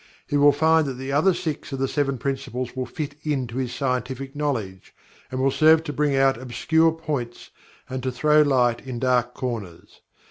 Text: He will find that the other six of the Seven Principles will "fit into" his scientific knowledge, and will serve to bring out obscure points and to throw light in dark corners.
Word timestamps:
He 0.25 0.35
will 0.35 0.51
find 0.51 0.87
that 0.87 0.95
the 0.95 1.11
other 1.11 1.31
six 1.31 1.71
of 1.71 1.77
the 1.77 1.87
Seven 1.87 2.17
Principles 2.17 2.75
will 2.75 2.87
"fit 2.87 3.13
into" 3.21 3.57
his 3.57 3.71
scientific 3.75 4.35
knowledge, 4.35 4.95
and 5.29 5.39
will 5.39 5.51
serve 5.51 5.83
to 5.83 5.93
bring 5.93 6.15
out 6.15 6.41
obscure 6.41 6.91
points 6.91 7.51
and 7.87 8.01
to 8.01 8.11
throw 8.11 8.41
light 8.41 8.81
in 8.81 8.97
dark 8.97 9.35
corners. 9.35 10.01